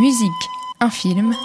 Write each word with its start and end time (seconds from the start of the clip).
Musique, 0.00 0.48
un 0.80 0.88
film. 0.88 1.36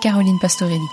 Caroline 0.00 0.36
Pastorelli. 0.40 0.88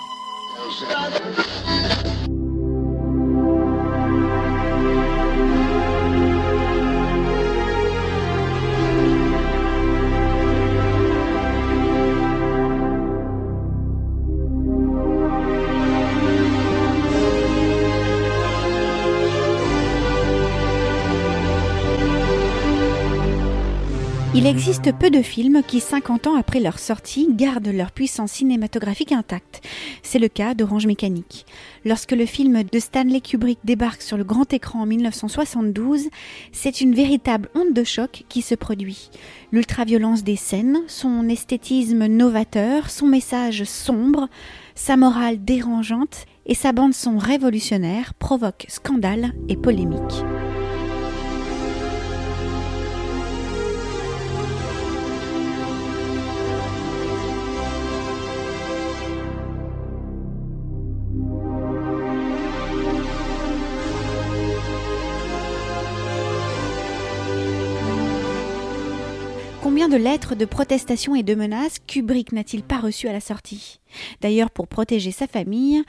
Il 24.38 24.46
existe 24.46 24.92
peu 24.96 25.10
de 25.10 25.20
films 25.20 25.62
qui, 25.66 25.80
50 25.80 26.28
ans 26.28 26.36
après 26.36 26.60
leur 26.60 26.78
sortie, 26.78 27.26
gardent 27.28 27.72
leur 27.74 27.90
puissance 27.90 28.30
cinématographique 28.30 29.10
intacte. 29.10 29.60
C'est 30.04 30.20
le 30.20 30.28
cas 30.28 30.54
d'Orange 30.54 30.86
Mécanique. 30.86 31.44
Lorsque 31.84 32.12
le 32.12 32.24
film 32.24 32.62
de 32.62 32.78
Stanley 32.78 33.20
Kubrick 33.20 33.58
débarque 33.64 34.00
sur 34.00 34.16
le 34.16 34.22
grand 34.22 34.52
écran 34.52 34.82
en 34.82 34.86
1972, 34.86 36.02
c'est 36.52 36.80
une 36.80 36.94
véritable 36.94 37.48
onde 37.56 37.72
de 37.72 37.82
choc 37.82 38.26
qui 38.28 38.42
se 38.42 38.54
produit. 38.54 39.10
L'ultraviolence 39.50 40.22
des 40.22 40.36
scènes, 40.36 40.82
son 40.86 41.28
esthétisme 41.28 42.06
novateur, 42.06 42.90
son 42.90 43.08
message 43.08 43.64
sombre, 43.64 44.28
sa 44.76 44.96
morale 44.96 45.44
dérangeante 45.44 46.26
et 46.46 46.54
sa 46.54 46.70
bande 46.70 46.94
son 46.94 47.18
révolutionnaire 47.18 48.14
provoquent 48.14 48.66
scandale 48.68 49.32
et 49.48 49.56
polémique. 49.56 50.22
Combien 69.68 69.90
de 69.90 69.98
lettres 69.98 70.34
de 70.34 70.46
protestation 70.46 71.14
et 71.14 71.22
de 71.22 71.34
menaces 71.34 71.78
Kubrick 71.86 72.32
n'a-t-il 72.32 72.62
pas 72.62 72.78
reçues 72.78 73.06
à 73.06 73.12
la 73.12 73.20
sortie? 73.20 73.80
D'ailleurs, 74.22 74.50
pour 74.50 74.66
protéger 74.66 75.10
sa 75.10 75.26
famille, 75.26 75.82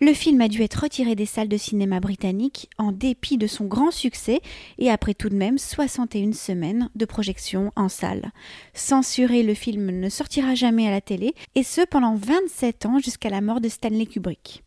le 0.00 0.14
film 0.14 0.40
a 0.40 0.48
dû 0.48 0.62
être 0.62 0.84
retiré 0.84 1.14
des 1.14 1.26
salles 1.26 1.50
de 1.50 1.58
cinéma 1.58 2.00
britanniques 2.00 2.70
en 2.78 2.90
dépit 2.90 3.36
de 3.36 3.46
son 3.46 3.66
grand 3.66 3.90
succès 3.90 4.40
et 4.78 4.88
après 4.88 5.12
tout 5.12 5.28
de 5.28 5.36
même 5.36 5.58
61 5.58 6.32
semaines 6.32 6.88
de 6.94 7.04
projection 7.04 7.70
en 7.76 7.90
salle. 7.90 8.32
Censuré, 8.72 9.42
le 9.42 9.52
film 9.52 9.90
ne 9.90 10.08
sortira 10.08 10.54
jamais 10.54 10.88
à 10.88 10.90
la 10.90 11.02
télé 11.02 11.34
et 11.54 11.64
ce 11.64 11.82
pendant 11.82 12.14
27 12.14 12.86
ans 12.86 12.98
jusqu'à 12.98 13.28
la 13.28 13.42
mort 13.42 13.60
de 13.60 13.68
Stanley 13.68 14.06
Kubrick. 14.06 14.64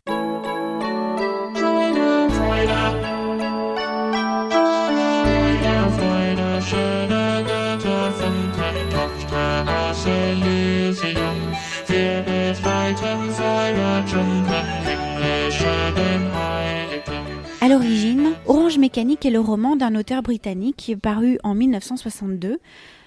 À 17.62 17.68
l'origine, 17.68 18.34
Orange 18.48 18.80
Mécanique 18.80 19.26
est 19.26 19.30
le 19.30 19.40
roman 19.40 19.76
d'un 19.76 19.94
auteur 19.96 20.24
britannique 20.24 20.94
paru 21.02 21.38
en 21.44 21.54
1962, 21.54 22.60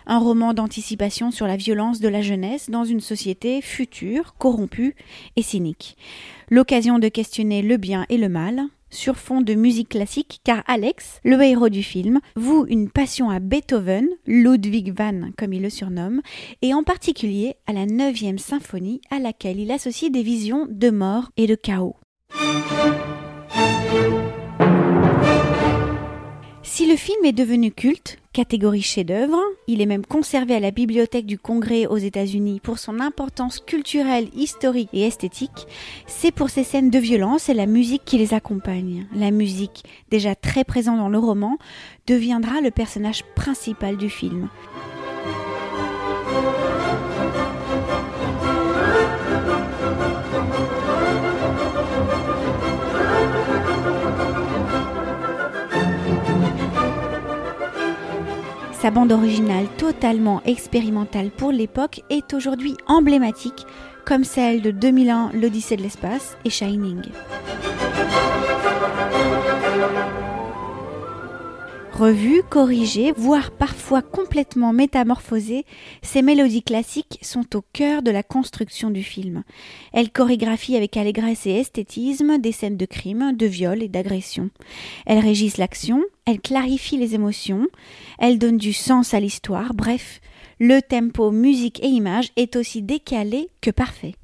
un 0.06 0.18
roman 0.18 0.54
d'anticipation 0.54 1.32
sur 1.32 1.48
la 1.48 1.56
violence 1.56 1.98
de 1.98 2.08
la 2.08 2.22
jeunesse 2.22 2.70
dans 2.70 2.84
une 2.84 3.00
société 3.00 3.60
future, 3.60 4.34
corrompue 4.38 4.94
et 5.34 5.42
cynique. 5.42 5.96
L'occasion 6.48 7.00
de 7.00 7.08
questionner 7.08 7.62
le 7.62 7.76
bien 7.76 8.06
et 8.08 8.18
le 8.18 8.28
mal, 8.28 8.62
sur 8.94 9.16
fond 9.16 9.40
de 9.40 9.54
musique 9.54 9.90
classique, 9.90 10.40
car 10.44 10.62
Alex, 10.66 11.20
le 11.24 11.40
héros 11.42 11.68
du 11.68 11.82
film, 11.82 12.20
voue 12.36 12.64
une 12.68 12.88
passion 12.88 13.30
à 13.30 13.40
Beethoven, 13.40 14.08
Ludwig 14.26 14.96
van 14.96 15.30
comme 15.36 15.52
il 15.52 15.62
le 15.62 15.70
surnomme, 15.70 16.22
et 16.62 16.72
en 16.74 16.82
particulier 16.82 17.56
à 17.66 17.72
la 17.72 17.86
9e 17.86 18.38
symphonie 18.38 19.00
à 19.10 19.18
laquelle 19.18 19.58
il 19.60 19.70
associe 19.70 20.10
des 20.10 20.22
visions 20.22 20.66
de 20.70 20.90
mort 20.90 21.30
et 21.36 21.46
de 21.46 21.54
chaos. 21.54 21.96
Film 27.04 27.26
est 27.26 27.32
devenu 27.32 27.70
culte, 27.70 28.16
catégorie 28.32 28.80
chef-d'œuvre, 28.80 29.38
il 29.66 29.82
est 29.82 29.86
même 29.86 30.06
conservé 30.06 30.54
à 30.54 30.60
la 30.60 30.70
bibliothèque 30.70 31.26
du 31.26 31.38
Congrès 31.38 31.84
aux 31.84 31.98
États-Unis 31.98 32.60
pour 32.60 32.78
son 32.78 32.98
importance 32.98 33.60
culturelle, 33.60 34.30
historique 34.34 34.88
et 34.94 35.02
esthétique, 35.02 35.66
c'est 36.06 36.32
pour 36.32 36.48
ses 36.48 36.64
scènes 36.64 36.88
de 36.88 36.98
violence 36.98 37.50
et 37.50 37.54
la 37.54 37.66
musique 37.66 38.06
qui 38.06 38.16
les 38.16 38.32
accompagne. 38.32 39.06
La 39.14 39.32
musique, 39.32 39.84
déjà 40.10 40.34
très 40.34 40.64
présente 40.64 40.96
dans 40.96 41.10
le 41.10 41.18
roman, 41.18 41.58
deviendra 42.06 42.62
le 42.62 42.70
personnage 42.70 43.22
principal 43.34 43.98
du 43.98 44.08
film. 44.08 44.48
Sa 58.84 58.90
bande 58.90 59.12
originale 59.12 59.64
totalement 59.78 60.42
expérimentale 60.44 61.30
pour 61.30 61.52
l'époque 61.52 62.02
est 62.10 62.34
aujourd'hui 62.34 62.76
emblématique, 62.86 63.64
comme 64.04 64.24
celle 64.24 64.60
de 64.60 64.70
2001 64.72 65.30
L'Odyssée 65.32 65.78
de 65.78 65.82
l'espace 65.82 66.36
et 66.44 66.50
Shining. 66.50 67.00
Revues, 71.94 72.42
corrigées, 72.50 73.12
voire 73.16 73.52
parfois 73.52 74.02
complètement 74.02 74.72
métamorphosées, 74.72 75.64
ces 76.02 76.22
mélodies 76.22 76.64
classiques 76.64 77.20
sont 77.22 77.54
au 77.54 77.62
cœur 77.72 78.02
de 78.02 78.10
la 78.10 78.24
construction 78.24 78.90
du 78.90 79.04
film. 79.04 79.44
Elles 79.92 80.10
chorégraphient 80.10 80.76
avec 80.76 80.96
allégresse 80.96 81.46
et 81.46 81.52
esthétisme 81.52 82.38
des 82.38 82.50
scènes 82.50 82.76
de 82.76 82.84
crime, 82.84 83.36
de 83.36 83.46
viol 83.46 83.80
et 83.80 83.88
d'agression. 83.88 84.50
Elles 85.06 85.20
régissent 85.20 85.56
l'action, 85.56 86.02
elles 86.26 86.40
clarifient 86.40 86.98
les 86.98 87.14
émotions, 87.14 87.68
elles 88.18 88.40
donnent 88.40 88.58
du 88.58 88.72
sens 88.72 89.14
à 89.14 89.20
l'histoire, 89.20 89.72
bref, 89.72 90.20
le 90.58 90.82
tempo 90.82 91.30
musique 91.30 91.80
et 91.84 91.88
image 91.88 92.32
est 92.34 92.56
aussi 92.56 92.82
décalé 92.82 93.50
que 93.60 93.70
parfait. 93.70 94.16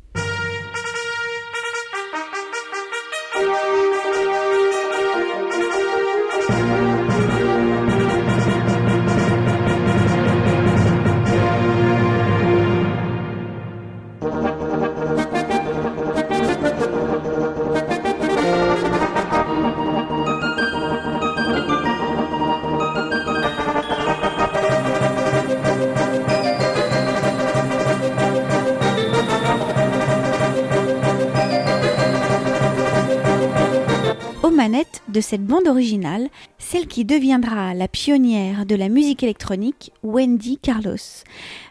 De 35.08 35.20
cette 35.20 35.44
bande 35.44 35.66
originale, 35.68 36.28
celle 36.70 36.86
qui 36.86 37.04
deviendra 37.04 37.74
la 37.74 37.88
pionnière 37.88 38.64
de 38.64 38.76
la 38.76 38.88
musique 38.88 39.24
électronique, 39.24 39.90
Wendy 40.04 40.56
Carlos. 40.56 40.94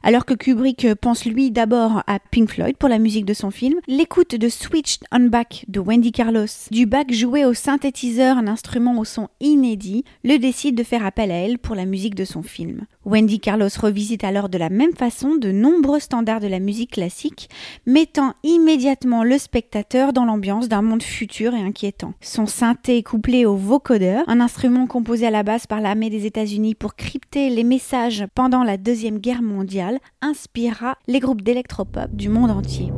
Alors 0.04 0.26
que 0.26 0.34
Kubrick 0.34 0.94
pense 0.96 1.24
lui 1.24 1.52
d'abord 1.52 2.04
à 2.06 2.20
Pink 2.20 2.50
Floyd 2.50 2.76
pour 2.76 2.90
la 2.90 3.00
musique 3.00 3.24
de 3.24 3.34
son 3.34 3.50
film, 3.50 3.76
l'écoute 3.88 4.36
de 4.36 4.50
Switched 4.50 5.04
on 5.14 5.30
Back 5.30 5.64
de 5.70 5.80
Wendy 5.80 6.12
Carlos, 6.12 6.48
du 6.72 6.86
bac 6.86 7.14
joué 7.14 7.46
au 7.46 7.54
synthétiseur, 7.54 8.38
un 8.38 8.50
instrument 8.50 9.00
au 9.00 9.06
son 9.06 9.30
inédit, 9.40 10.04
le 10.26 10.38
décide 10.38 10.76
de 10.76 10.84
faire 10.84 11.06
appel 11.06 11.32
à 11.32 11.36
elle 11.36 11.60
pour 11.60 11.76
la 11.76 11.86
musique 11.86 12.16
de 12.16 12.26
son 12.26 12.44
film. 12.44 12.82
Wendy 13.06 13.40
Carlos 13.40 13.70
revisite 13.80 14.26
alors 14.26 14.50
de 14.50 14.58
la 14.58 14.70
même 14.70 14.94
façon 14.94 15.36
de 15.36 15.54
nombreux 15.54 16.02
standards 16.02 16.42
de 16.42 16.48
la 16.48 16.60
musique 16.60 16.92
classique, 16.92 17.50
mettant 17.86 18.34
immédiatement 18.44 19.24
le 19.24 19.38
spectateur 19.38 20.12
dans 20.12 20.26
l'ambiance 20.26 20.68
d'un 20.68 20.82
monde 20.82 21.04
futur 21.04 21.54
et 21.54 21.62
inquiétant. 21.62 22.14
Son 22.20 22.46
synthé 22.46 23.02
couplé 23.02 23.46
au 23.46 23.56
vocodeur, 23.56 24.26
un 24.28 24.42
instrument 24.42 24.88
composé 24.90 25.28
à 25.28 25.32
la 25.32 25.44
base 25.44 25.68
par 25.68 25.80
l'armée 25.80 26.10
des 26.10 26.26
États-Unis 26.26 26.76
pour 26.76 26.96
crypter 26.96 27.50
les 27.50 27.64
messages 27.64 28.26
pendant 28.36 28.64
la 28.64 28.76
Deuxième 28.76 29.20
Guerre 29.20 29.42
mondiale, 29.42 30.00
inspirera 30.22 30.98
les 31.08 31.22
groupes 31.22 31.42
d'électropop 31.42 32.14
du 32.14 32.28
monde 32.28 32.52
entier. 32.52 32.92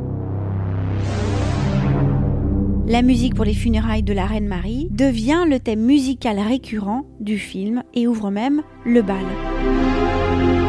La 2.88 3.02
musique 3.02 3.34
pour 3.34 3.44
les 3.44 3.54
funérailles 3.54 4.02
de 4.02 4.12
la 4.12 4.26
reine 4.26 4.48
Marie 4.48 4.88
devient 4.90 5.44
le 5.48 5.60
thème 5.60 5.84
musical 5.84 6.40
récurrent 6.40 7.04
du 7.20 7.38
film 7.38 7.84
et 7.94 8.08
ouvre 8.08 8.30
même 8.30 8.62
le 8.84 9.02
bal. 9.02 10.61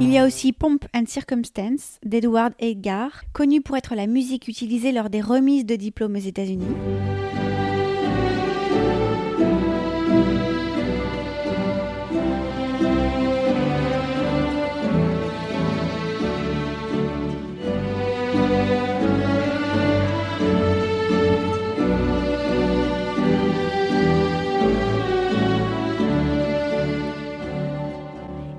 Il 0.00 0.12
y 0.12 0.18
a 0.18 0.24
aussi 0.24 0.52
Pomp 0.52 0.78
and 0.94 1.06
Circumstance 1.08 1.98
d'Edward 2.04 2.52
Edgar, 2.60 3.24
connu 3.32 3.60
pour 3.60 3.76
être 3.76 3.96
la 3.96 4.06
musique 4.06 4.46
utilisée 4.46 4.92
lors 4.92 5.10
des 5.10 5.20
remises 5.20 5.66
de 5.66 5.74
diplômes 5.74 6.14
aux 6.14 6.20
États-Unis. 6.20 6.66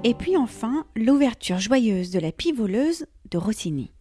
Et 0.10 0.16
puis 0.16 0.36
enfin, 0.36 0.86
l'ouverture 0.96 1.60
joyeuse 1.60 2.10
de 2.10 2.18
la 2.18 2.32
pivoleuse 2.32 3.06
de 3.30 3.38
Rossini. 3.38 3.92